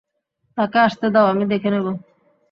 [0.57, 1.85] তাকে আসতে দাও, আমি দেখে নেব।